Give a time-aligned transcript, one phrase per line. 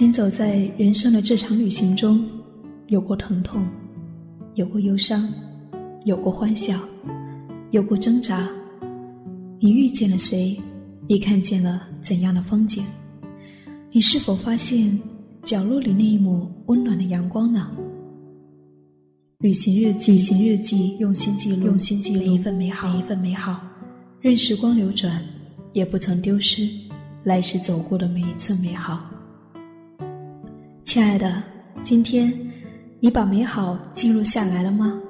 [0.00, 2.26] 行走在人生的这场旅行中，
[2.86, 3.62] 有过疼痛，
[4.54, 5.28] 有过忧伤，
[6.06, 6.80] 有过欢笑，
[7.70, 8.48] 有过挣扎。
[9.60, 10.58] 你遇见了谁？
[11.06, 12.82] 你看见了怎样的风景？
[13.92, 14.98] 你是否发现
[15.42, 17.70] 角落里那一抹温暖的阳光呢？
[19.40, 23.60] 旅行日记，旅行日记，用心记录，用心记录每一份美好，每一份美好。
[24.22, 25.22] 任时光流转，
[25.74, 26.66] 也不曾丢失
[27.22, 29.06] 来时走过的每一寸美好。
[30.92, 31.40] 亲爱的，
[31.84, 32.36] 今天
[32.98, 35.00] 你把美好记录下来了吗？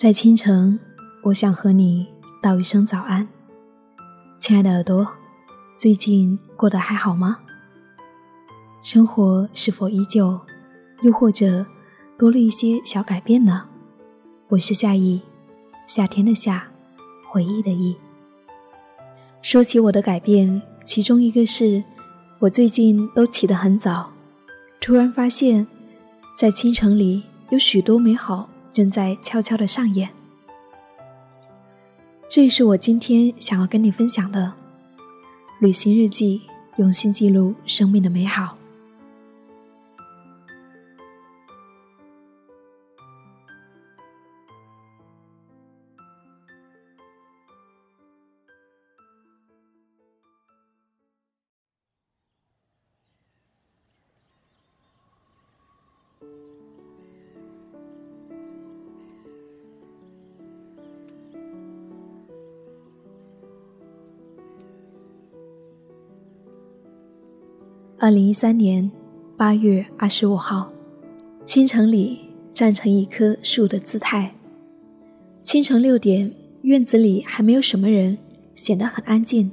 [0.00, 0.80] 在清晨，
[1.24, 2.06] 我想和你
[2.42, 3.28] 道一声早安，
[4.38, 5.06] 亲爱的耳朵，
[5.76, 7.36] 最近过得还好吗？
[8.80, 10.40] 生活是否依旧，
[11.02, 11.66] 又或者
[12.18, 13.64] 多了一些小改变呢？
[14.48, 15.20] 我是夏意，
[15.86, 16.66] 夏天的夏，
[17.28, 17.94] 回忆的忆。
[19.42, 21.84] 说起我的改变，其中一个是
[22.38, 24.10] 我最近都起得很早，
[24.80, 25.66] 突然发现，
[26.34, 28.48] 在清晨里有许多美好。
[28.72, 30.10] 正在悄悄的上演，
[32.28, 34.54] 这是我今天想要跟你分享的
[35.58, 36.42] 旅行日记，
[36.76, 38.56] 用心记录生命的美好。
[68.02, 68.90] 二零一三年
[69.36, 70.72] 八月二十五号，
[71.44, 74.34] 清晨里站成一棵树的姿态。
[75.42, 78.16] 清晨六点，院子里还没有什么人，
[78.54, 79.50] 显得很安静。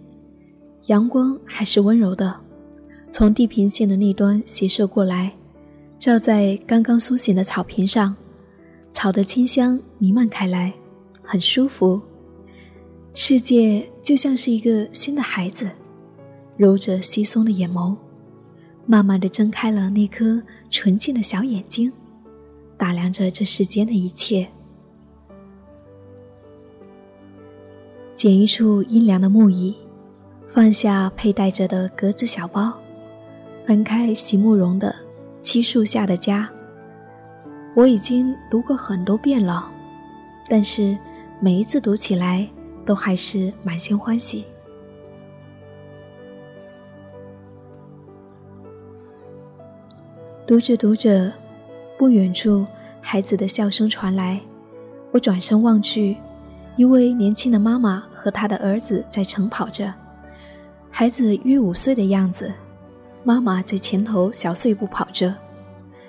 [0.85, 2.39] 阳光还是温柔的，
[3.11, 5.33] 从地平线的那端斜射过来，
[5.99, 8.15] 照在刚刚苏醒的草坪上，
[8.93, 10.73] 草的清香弥漫开来，
[11.21, 11.99] 很舒服。
[13.13, 15.69] 世界就像是一个新的孩子，
[16.55, 17.93] 揉着稀松的眼眸。
[18.89, 21.91] 慢慢的睁开了那颗纯净的小眼睛，
[22.77, 24.47] 打量着这世间的一切。
[28.15, 29.75] 捡一处阴凉的木椅，
[30.47, 32.73] 放下佩戴着的格子小包，
[33.65, 34.89] 翻开席慕容的
[35.41, 36.49] 《七树下的家》。
[37.75, 39.69] 我已经读过很多遍了，
[40.47, 40.97] 但是
[41.41, 42.47] 每一次读起来
[42.85, 44.45] 都还是满心欢喜。
[50.47, 51.29] 读着读着，
[51.97, 52.65] 不远处
[53.01, 54.39] 孩子的笑声传来。
[55.11, 56.15] 我转身望去，
[56.77, 59.93] 一位年轻的妈妈和她的儿子在晨跑着。
[60.89, 62.49] 孩子约五岁的样子，
[63.25, 65.35] 妈妈在前头小碎步跑着，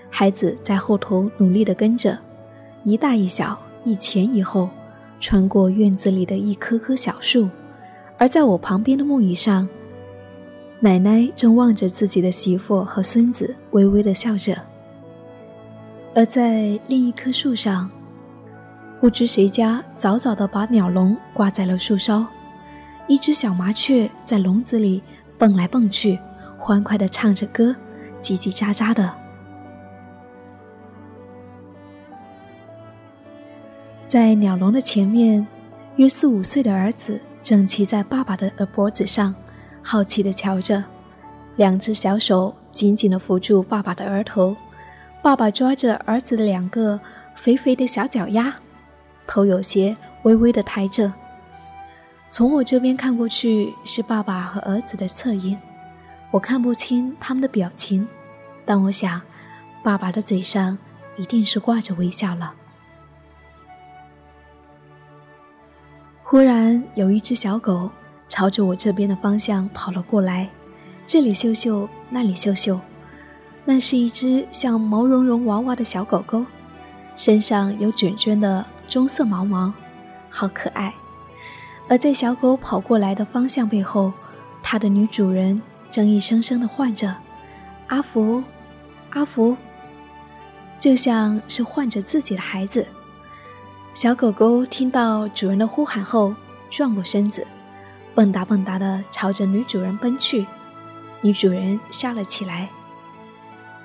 [0.08, 2.16] 孩子在后头努力地跟着，
[2.84, 4.70] 一大一小，一前一后，
[5.18, 7.48] 穿过院子里的一棵棵小树。
[8.16, 9.68] 而在我旁边的木椅上。
[10.80, 14.56] 奶奶正望着自己的媳妇和孙子，微微的笑着。
[16.14, 17.90] 而在另一棵树上，
[19.00, 22.24] 不知谁家早早的把鸟笼挂在了树梢，
[23.08, 25.02] 一只小麻雀在笼子里
[25.36, 26.16] 蹦来蹦去，
[26.56, 27.74] 欢快的唱着歌，
[28.20, 29.12] 叽叽喳喳的。
[34.06, 35.44] 在鸟笼的前面，
[35.96, 39.34] 约四五岁的儿子正骑在爸爸的脖子上。
[39.90, 40.84] 好奇地瞧着，
[41.56, 44.54] 两只小手紧紧地扶住爸爸的额头，
[45.22, 47.00] 爸爸抓着儿子的两个
[47.34, 48.54] 肥肥的小脚丫，
[49.26, 51.10] 头有些微微地抬着。
[52.28, 55.56] 从我这边看过去，是爸爸和儿子的侧影，
[56.30, 58.06] 我看不清他们的表情，
[58.66, 59.18] 但我想，
[59.82, 60.76] 爸爸的嘴上
[61.16, 62.52] 一定是挂着微笑了。
[66.22, 67.90] 忽然，有一只小狗。
[68.28, 70.48] 朝着我这边的方向跑了过来，
[71.06, 72.80] 这里嗅嗅，那里嗅嗅，
[73.64, 76.44] 那是一只像毛茸茸娃娃的小狗狗，
[77.16, 79.72] 身上有卷卷的棕色毛毛，
[80.28, 80.94] 好可爱。
[81.88, 84.12] 而在小狗跑过来的方向背后，
[84.62, 85.60] 它的女主人
[85.90, 87.16] 正一声声的唤着
[87.88, 88.42] ：“阿福，
[89.10, 89.56] 阿福。”
[90.78, 92.86] 就像是唤着自己的孩子。
[93.94, 96.34] 小狗狗听到主人的呼喊后，
[96.70, 97.44] 转过身子，
[98.18, 100.44] 蹦哒蹦哒地朝着女主人奔去。
[101.20, 102.68] 女主人笑了起来，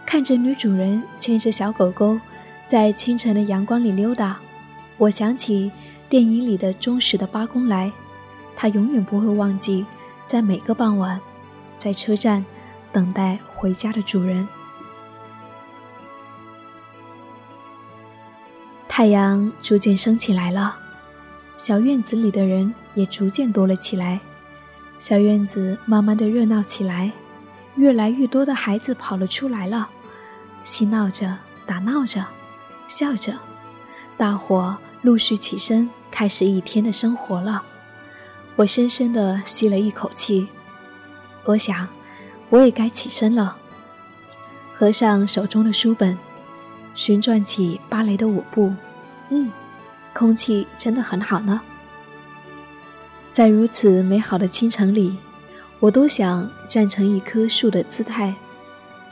[0.08, 2.20] 看着女主人牵着小狗狗
[2.66, 4.40] 在清晨的阳光里溜达，
[4.98, 5.72] 我想起
[6.10, 7.92] 电影里的忠实的八公来，
[8.56, 9.86] 他永远不会忘记
[10.26, 11.22] 在每个傍晚，
[11.78, 12.44] 在车站
[12.92, 14.48] 等待回家的主人。
[18.88, 20.76] 太阳逐渐升起来了，
[21.58, 24.20] 小院子里的人也逐渐多了起来。
[25.00, 27.12] 小院子慢慢的热闹起来，
[27.76, 29.90] 越来越多的孩子跑了出来了，
[30.64, 32.26] 嬉闹着，打闹着，
[32.88, 33.34] 笑着，
[34.18, 37.64] 大伙陆续起身，开始一天的生活了。
[38.56, 40.48] 我深深的吸了一口气，
[41.46, 41.88] 我想，
[42.50, 43.58] 我也该起身了。
[44.76, 46.18] 合上手中的书本。
[46.96, 48.72] 旋转起芭蕾的舞步，
[49.30, 49.52] 嗯，
[50.14, 51.62] 空气真的很好呢。
[53.32, 55.18] 在如此美好的清晨里，
[55.80, 58.34] 我多想站成一棵树的姿态，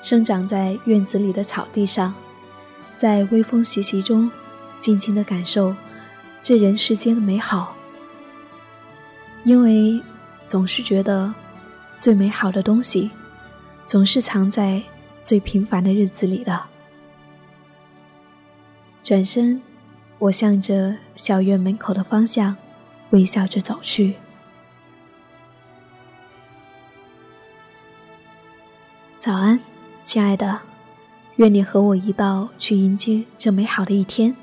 [0.01, 2.13] 生长在院子里的草地上，
[2.95, 4.29] 在微风习习中，
[4.79, 5.75] 静静的感受
[6.43, 7.75] 这人世间的美好。
[9.43, 9.99] 因为
[10.47, 11.33] 总是觉得，
[11.97, 13.09] 最美好的东西，
[13.87, 14.83] 总是藏在
[15.23, 16.61] 最平凡的日子里的。
[19.01, 19.59] 转身，
[20.21, 22.55] 我向着小院门口的方向
[23.09, 24.17] 微笑着走去。
[29.19, 29.59] 早安，
[30.03, 30.61] 亲爱的，
[31.37, 34.35] 愿你和我一道去迎接这美好的一天。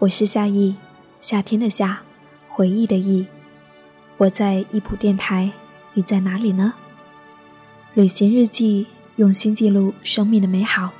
[0.00, 0.74] 我是夏意，
[1.20, 2.00] 夏天的夏，
[2.48, 3.28] 回忆的忆。
[4.16, 5.52] 我在易普电台，
[5.94, 6.74] 你在哪里呢？
[7.94, 10.90] 旅行日记，用心记录生命的美好。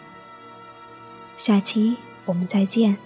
[1.36, 1.96] 下期。
[2.28, 2.98] 我们再见。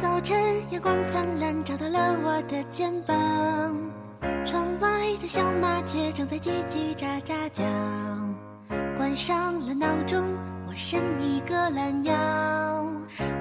[0.00, 0.34] 早晨，
[0.70, 3.14] 阳光灿烂，照到了我的肩膀。
[4.46, 4.88] 窗外
[5.20, 7.62] 的小麻雀正在叽叽喳喳叫，
[8.96, 10.24] 关上了闹钟，
[10.66, 12.14] 我伸一个懒腰，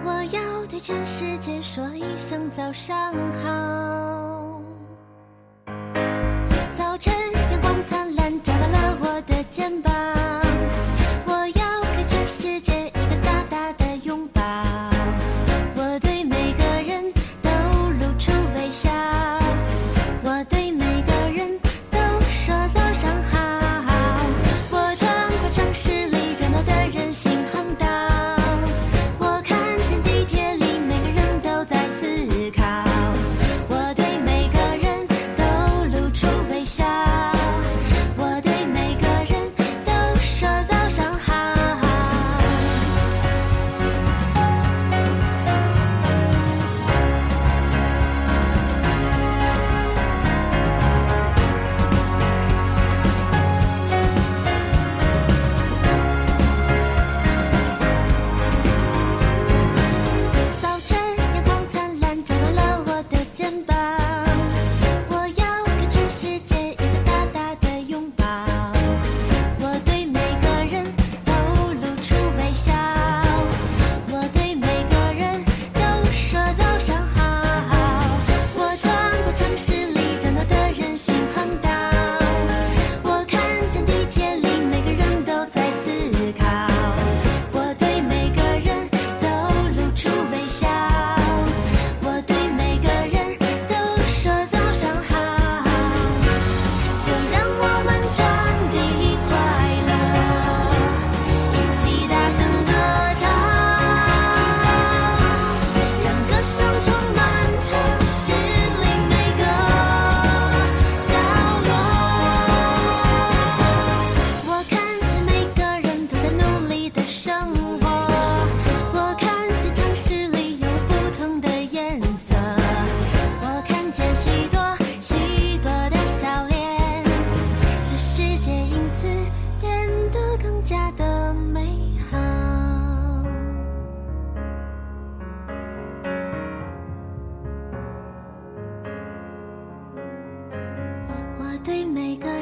[0.03, 4.08] 我要对全世界说一声早上好。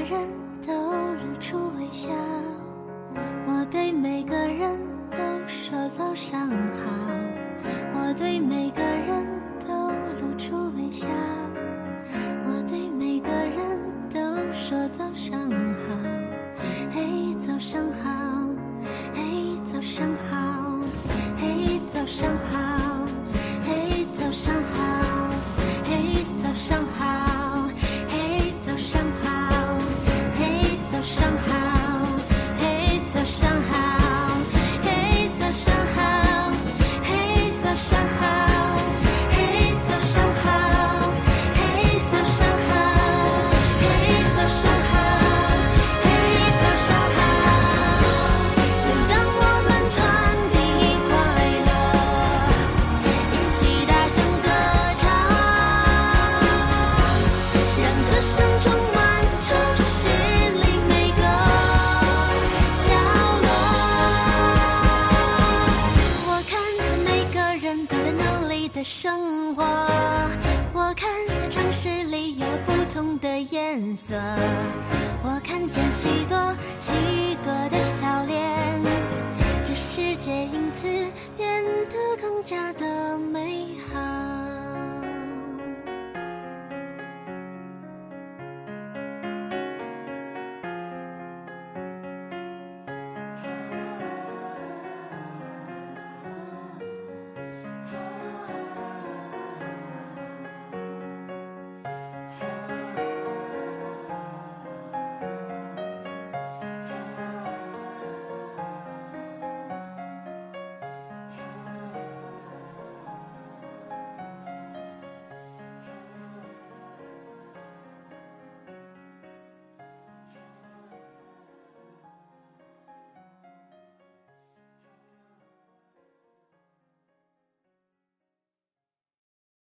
[0.09, 0.17] 人
[0.65, 2.09] 都露出微笑
[3.45, 4.79] 我对每个人
[5.11, 6.55] 都说早上好
[7.93, 9.27] 我对每个人
[9.67, 9.73] 都
[10.21, 11.09] 露出微笑
[12.45, 13.81] 我对每个人
[14.13, 14.19] 都
[14.53, 16.17] 说早上好。
[16.93, 18.47] 嘿早上好
[19.13, 20.79] 嘿早上好
[21.37, 22.66] 嘿早上好。
[74.07, 74.15] 色。
[75.21, 77.26] 我看见许多许